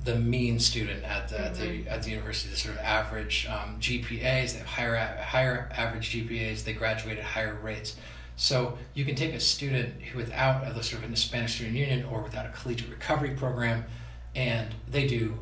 [0.04, 3.78] the mean student at the, at the at the university, the sort of average um,
[3.80, 4.54] GPAs.
[4.54, 6.64] They have higher higher average GPAs.
[6.64, 7.96] They graduate at higher rates.
[8.38, 11.76] So you can take a student who without a sort of in an Hispanic student
[11.76, 13.84] union or without a collegiate recovery program,
[14.36, 15.38] and they do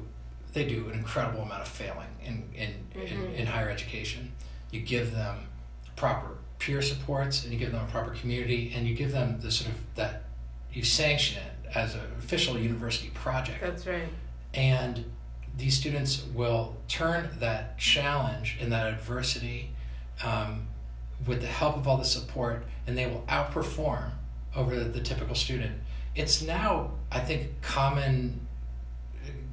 [0.54, 3.36] they do an incredible amount of failing in in, in, Mhm.
[3.36, 4.32] in higher education.
[4.72, 5.48] You give them
[5.98, 9.52] proper peer supports and you give them a proper community and you give them the
[9.52, 10.24] sort of that
[10.72, 14.08] you sanction it as an official university project That's right.
[14.54, 15.04] and
[15.58, 19.72] these students will turn that challenge and that adversity
[20.24, 20.68] um,
[21.26, 24.12] with the help of all the support and they will outperform
[24.56, 25.74] over the, the typical student
[26.16, 28.46] it's now i think common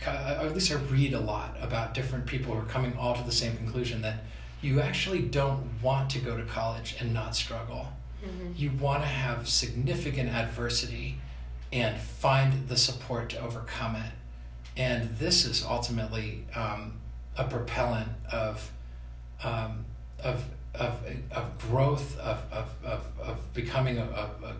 [0.04, 3.32] at least i read a lot about different people who are coming all to the
[3.32, 4.24] same conclusion that
[4.60, 7.88] you actually don't want to go to college and not struggle
[8.24, 8.52] Mm-hmm.
[8.56, 11.18] You want to have significant adversity
[11.72, 14.12] and find the support to overcome it.
[14.76, 17.00] And this is ultimately um,
[17.36, 18.70] a propellant of,
[19.42, 19.84] um,
[20.22, 20.44] of,
[20.74, 20.98] of,
[21.30, 24.54] of growth, of, of, of, of becoming a, a, a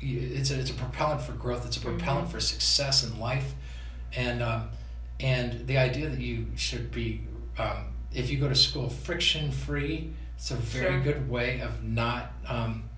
[0.00, 1.66] it's a, it's a propellant for growth.
[1.66, 2.32] It's a propellant mm-hmm.
[2.32, 3.54] for success in life,
[4.14, 4.68] and um,
[5.18, 7.22] and the idea that you should be
[7.58, 10.12] um, if you go to school friction free.
[10.36, 11.00] It's a very sure.
[11.00, 12.88] good way of not um,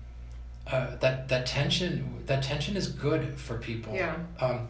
[0.67, 2.23] uh, that that tension.
[2.27, 3.95] That tension is good for people.
[3.95, 4.15] Yeah.
[4.39, 4.69] Um,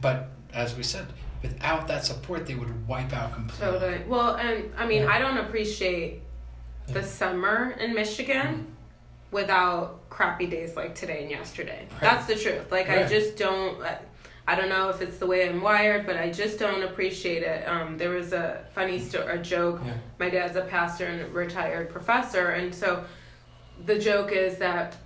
[0.00, 1.06] but as we said,
[1.42, 3.66] without that support, they would wipe out completely.
[3.66, 4.02] Totally.
[4.06, 5.12] Well, and I mean, yeah.
[5.12, 6.22] I don't appreciate
[6.88, 8.68] the summer in Michigan.
[9.30, 11.88] Without crappy days like today and yesterday.
[11.90, 12.00] Right.
[12.00, 12.70] That's the truth.
[12.70, 13.04] Like right.
[13.04, 13.84] I just don't.
[14.46, 17.66] I don't know if it's the way I'm wired, but I just don't appreciate it.
[17.66, 19.80] Um, there was a funny story, a joke.
[19.84, 19.94] Yeah.
[20.20, 23.04] My dad's a pastor and retired professor, and so
[23.86, 24.96] the joke is that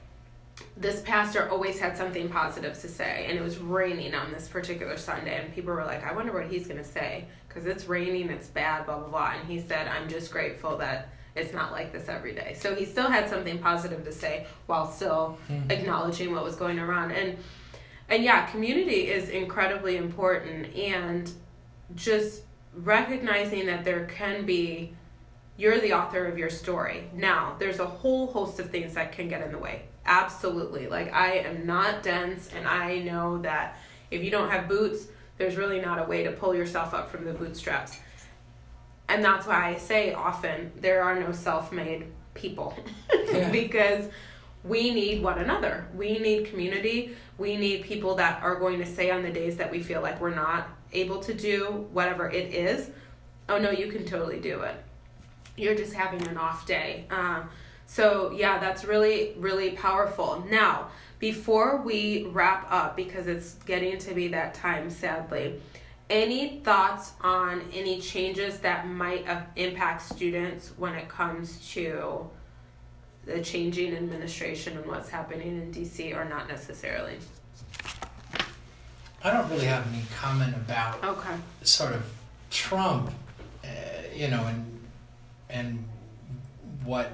[0.76, 4.98] this pastor always had something positive to say, and it was raining on this particular
[4.98, 8.48] Sunday, and people were like, "I wonder what he's gonna say," because it's raining, it's
[8.48, 9.32] bad, blah blah blah.
[9.38, 11.08] And he said, "I'm just grateful that."
[11.38, 12.57] It's not like this every day.
[12.59, 15.70] So he still had something positive to say while still mm-hmm.
[15.70, 17.12] acknowledging what was going around.
[17.12, 17.38] And
[18.09, 21.31] and yeah, community is incredibly important and
[21.94, 22.42] just
[22.74, 24.94] recognizing that there can be
[25.57, 27.11] you're the author of your story.
[27.12, 29.83] Now, there's a whole host of things that can get in the way.
[30.07, 30.87] Absolutely.
[30.87, 33.79] Like I am not dense and I know that
[34.11, 37.24] if you don't have boots, there's really not a way to pull yourself up from
[37.24, 37.98] the bootstraps
[39.08, 42.74] and that's why I say often there are no self-made people
[43.32, 43.50] yeah.
[43.50, 44.08] because
[44.64, 45.86] we need one another.
[45.94, 47.16] We need community.
[47.38, 50.20] We need people that are going to say on the days that we feel like
[50.20, 52.90] we're not able to do whatever it is,
[53.48, 54.74] oh no, you can totally do it.
[55.56, 57.06] You're just having an off day.
[57.10, 57.48] Um,
[57.86, 60.44] so yeah, that's really really powerful.
[60.50, 65.60] Now, before we wrap up, because it's getting to be that time, sadly
[66.10, 72.28] any thoughts on any changes that might impact students when it comes to
[73.26, 77.18] the changing administration and what's happening in DC or not necessarily?
[79.22, 81.34] I don't really have any comment about okay.
[81.62, 82.10] sort of
[82.50, 83.10] Trump,
[83.64, 83.68] uh,
[84.14, 84.80] you know, and
[85.50, 85.84] and
[86.84, 87.12] what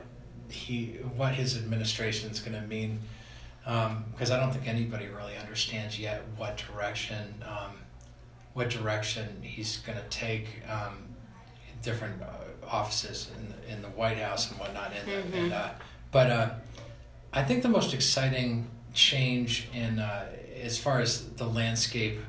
[0.48, 3.00] he what his administration is going to mean,
[3.64, 7.72] because um, I don't think anybody really understands yet what direction um,
[8.54, 11.14] what direction he's going to take um,
[11.82, 12.26] different uh,
[12.66, 14.92] offices in the, in the White House and whatnot.
[14.92, 15.34] And, mm-hmm.
[15.34, 15.70] and uh,
[16.10, 16.50] but uh,
[17.32, 20.26] I think the most exciting change in uh,
[20.62, 22.20] as far as the landscape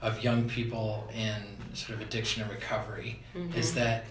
[0.00, 1.42] of young people in
[1.74, 3.56] sort of addiction and recovery mm-hmm.
[3.56, 4.04] is that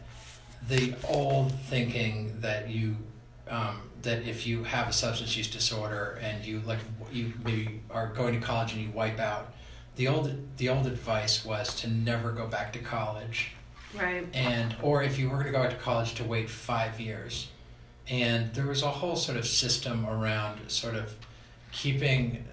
[0.68, 2.96] the old thinking that you
[3.50, 6.80] um, that if you have a substance use disorder and you like
[7.12, 9.54] you maybe are going to college and you wipe out
[9.96, 13.52] the old the old advice was to never go back to college.
[13.96, 14.28] Right.
[14.34, 17.50] And or if you were going to go back to college to wait five years.
[18.08, 21.16] And there was a whole sort of system around sort of
[21.72, 22.44] keeping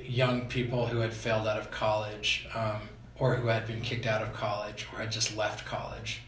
[0.00, 2.80] young people who had failed out of college um,
[3.18, 6.22] or who had been kicked out of college or had just left college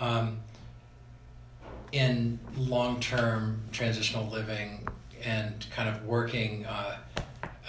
[0.00, 0.38] um,
[1.92, 4.86] in long-term transitional living
[5.24, 6.96] and kind of working uh,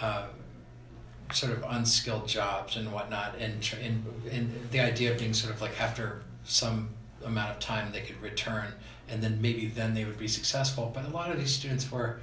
[0.02, 0.26] uh,
[1.34, 5.62] sort of unskilled jobs and whatnot, and, and and the idea of being sort of
[5.62, 6.90] like after some
[7.26, 8.68] amount of time they could return,
[9.10, 10.92] and then maybe then they would be successful.
[10.94, 12.20] But a lot of these students were,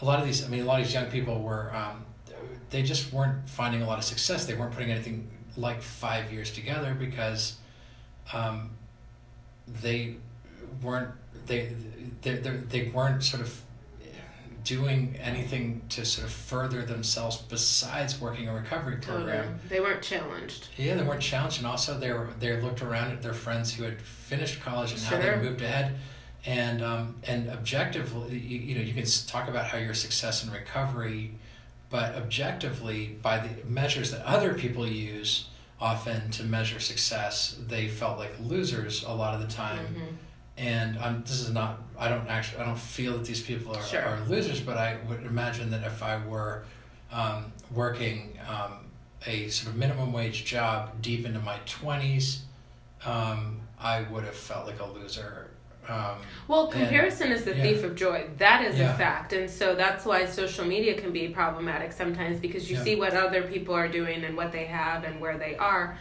[0.00, 2.04] a lot of these, I mean, a lot of these young people were, um,
[2.70, 4.44] they just weren't finding a lot of success.
[4.44, 7.56] They weren't putting anything like five years together because
[8.32, 8.70] um,
[9.82, 10.16] they
[10.82, 11.10] weren't
[11.46, 11.74] they
[12.22, 13.62] they they weren't sort of
[14.68, 19.44] doing anything to sort of further themselves besides working a recovery program.
[19.44, 19.68] Totally.
[19.70, 20.68] They weren't challenged.
[20.76, 23.84] Yeah, they weren't challenged, and also they were they looked around at their friends who
[23.84, 25.18] had finished college and sure.
[25.18, 25.96] how they moved ahead,
[26.44, 30.52] and um, and objectively, you, you know, you can talk about how your success in
[30.52, 31.32] recovery,
[31.88, 35.48] but objectively, by the measures that other people use
[35.80, 39.86] often to measure success, they felt like losers a lot of the time.
[39.86, 40.14] Mm-hmm
[40.58, 43.82] and I'm, this is not I don't actually I don't feel that these people are,
[43.82, 44.02] sure.
[44.02, 46.64] are losers, but I would imagine that if I were
[47.12, 48.86] um, working um,
[49.26, 52.42] a sort of minimum wage job deep into my twenties,
[53.04, 55.50] um, I would have felt like a loser.
[55.88, 57.62] Um, well, comparison and, is the yeah.
[57.62, 58.28] thief of joy.
[58.36, 58.94] That is yeah.
[58.94, 62.84] a fact, and so that's why social media can be problematic sometimes because you yeah.
[62.84, 65.98] see what other people are doing and what they have and where they are,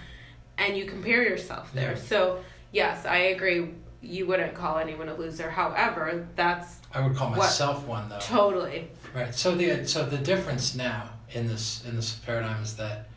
[0.57, 1.95] and you compare yourself there.
[1.95, 3.69] So yes, I agree
[4.01, 5.49] you wouldn't call anyone a loser.
[5.49, 8.19] However, that's I would call myself what, one though.
[8.19, 8.89] Totally.
[9.13, 9.33] Right.
[9.33, 13.09] So the so the difference now in this in this paradigm is that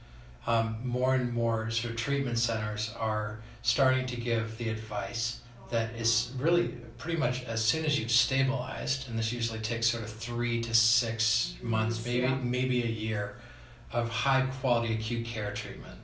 [0.47, 5.95] um, more and more sort of treatment centers are starting to give the advice that
[5.95, 6.69] is really
[6.99, 10.75] pretty much as soon as you've stabilized, and this usually takes sort of three to
[10.75, 12.35] six months, maybe Yeah.
[12.43, 13.37] maybe a year,
[13.93, 16.00] of high quality acute care treatment.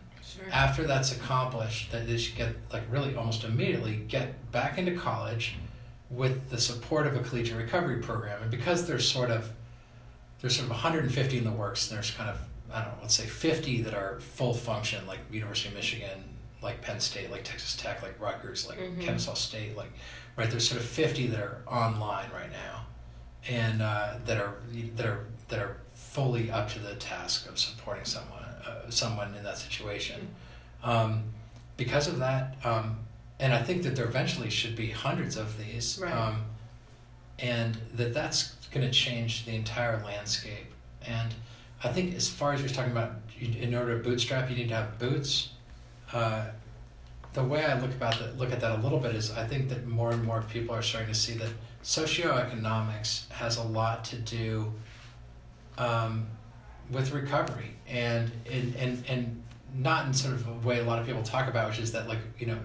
[0.53, 5.55] After that's accomplished, that they should get like really almost immediately get back into college
[6.11, 9.51] with the support of a collegiate recovery program, and because there's sort of
[10.41, 12.39] there's sort of 150 in the works, and there's kind of
[12.73, 16.25] I don't know, let's say 50 that are full function, like University of Michigan,
[16.63, 19.01] like Penn State, like Texas Tech, like Rutgers, like Mhm.
[19.01, 19.93] Kennesaw State, like
[20.37, 20.51] right.
[20.51, 22.87] There's sort of 50 that are online right now,
[23.49, 24.55] and uh, that are
[24.97, 29.45] that are that are fully up to the task of supporting someone uh, someone in
[29.45, 30.29] that situation.
[30.83, 31.25] Um,
[31.77, 32.99] because of that, um,
[33.39, 36.13] and I think that there eventually should be hundreds of these, Right.
[36.13, 36.45] um,
[37.39, 40.73] and that that's going to change the entire landscape.
[41.07, 41.35] And
[41.85, 44.75] I think as far as you're talking about, in order to bootstrap, you need to
[44.75, 45.51] have boots.
[46.13, 46.47] Uh,
[47.35, 49.69] the way I look about that, look at that a little bit is I think
[49.69, 51.51] that more and more people are starting to see that
[51.85, 54.73] socioeconomics has a lot to do
[55.77, 56.27] um,
[56.91, 59.43] with recovery and, and and and
[59.75, 62.09] not in sort of a way a lot of people talk about, which is that
[62.09, 62.57] like you know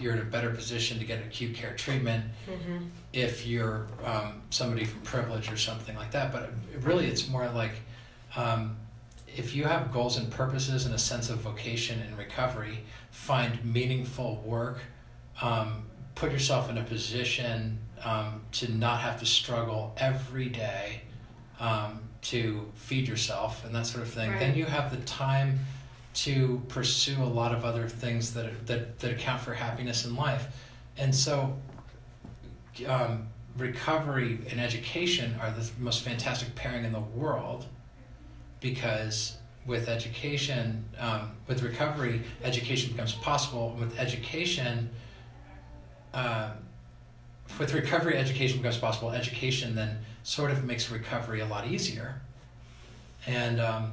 [0.00, 2.86] you're in a better position to get acute care treatment Mm-hmm.
[3.12, 6.32] if you're um, somebody from privilege or something like that.
[6.32, 6.50] But
[6.80, 7.72] really, it's more like
[8.36, 8.76] um,
[9.36, 14.42] if you have goals and purposes and a sense of vocation and recovery, find meaningful
[14.44, 14.78] work,
[15.42, 21.02] um, put yourself in a position um, to not have to struggle every day
[21.60, 24.30] um, to feed yourself and that sort of thing.
[24.38, 25.60] Then you have the time
[26.14, 30.16] to pursue a lot of other things that, are, that, that account for happiness in
[30.16, 30.46] life.
[30.96, 31.56] And so
[32.86, 37.66] um, recovery and education are the most fantastic pairing in the world
[38.60, 43.76] because with education, um, with recovery, education becomes possible.
[43.78, 44.90] With education,
[46.12, 46.52] uh,
[47.58, 49.10] with recovery, education becomes possible.
[49.10, 52.20] Education then sort of makes recovery a lot easier.
[53.26, 53.92] And um,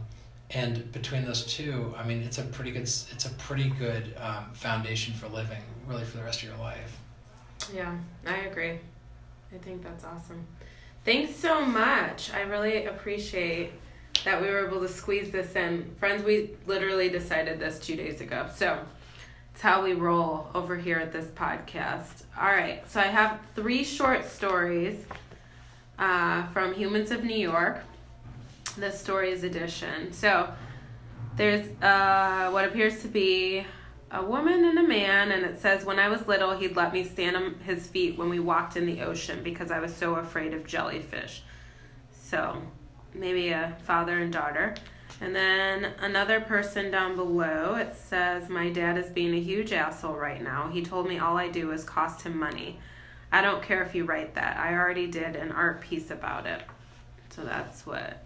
[0.49, 4.45] and between those two, I mean, it's a pretty good it's a pretty good um,
[4.53, 6.97] foundation for living, really, for the rest of your life.
[7.73, 8.79] Yeah, I agree.
[9.53, 10.45] I think that's awesome.
[11.05, 12.33] Thanks so much.
[12.33, 13.71] I really appreciate
[14.23, 15.95] that we were able to squeeze this in.
[15.99, 18.47] Friends, we literally decided this two days ago.
[18.55, 18.79] So
[19.53, 22.23] it's how we roll over here at this podcast.
[22.39, 24.95] All right, so I have three short stories
[26.01, 27.83] uh, from Humans of New York,
[28.75, 30.11] the stories edition.
[30.11, 30.51] So
[31.37, 33.65] there's uh, what appears to be
[34.09, 37.03] a woman and a man, and it says, When I was little, he'd let me
[37.03, 40.53] stand on his feet when we walked in the ocean because I was so afraid
[40.53, 41.43] of jellyfish.
[42.11, 42.61] So
[43.13, 44.73] maybe a father and daughter.
[45.21, 50.15] And then another person down below, it says, My dad is being a huge asshole
[50.15, 50.69] right now.
[50.69, 52.79] He told me all I do is cost him money.
[53.31, 54.57] I don't care if you write that.
[54.57, 56.61] I already did an art piece about it.
[57.29, 58.23] So that's what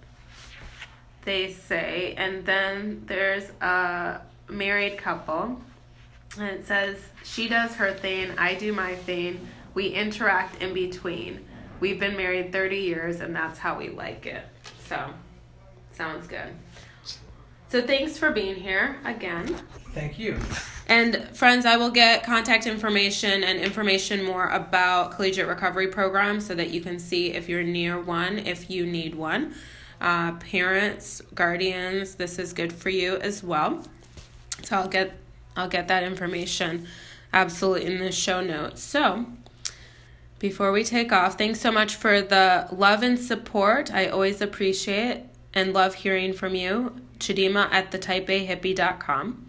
[1.24, 2.16] they say.
[2.18, 5.62] And then there's a married couple.
[6.38, 9.48] And it says, She does her thing, I do my thing.
[9.74, 11.46] We interact in between.
[11.80, 14.44] We've been married 30 years, and that's how we like it.
[14.88, 15.10] So,
[15.94, 16.54] sounds good.
[17.68, 19.48] So, thanks for being here again.
[19.94, 20.38] Thank you.
[20.88, 26.54] And friends, I will get contact information and information more about collegiate recovery programs so
[26.56, 29.56] that you can see if you're near one, if you need one.
[30.00, 33.84] Uh, parents, guardians, this is good for you as well.
[34.62, 35.18] So I'll get
[35.58, 36.88] I'll get that information
[37.34, 38.84] absolutely in the show notes.
[38.84, 39.26] So
[40.38, 43.92] before we take off, thanks so much for the love and support.
[43.92, 45.24] I always appreciate
[45.54, 46.96] and love hearing from you.
[47.20, 49.45] Chidima at the typeahippie.com.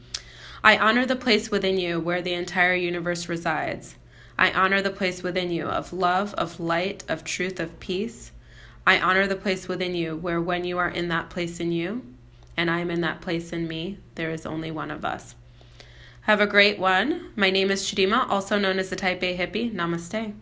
[0.67, 3.95] I honor the place within you where the entire universe resides.
[4.37, 8.33] I honor the place within you of love, of light, of truth, of peace.
[8.85, 12.05] I honor the place within you where when you are in that place in you,
[12.57, 15.37] and I am in that place in me, there is only one of us.
[16.23, 17.31] Have a great one.
[17.37, 19.73] My name is Chidima, also known as the Type A Hippie.
[19.73, 20.35] Namaste.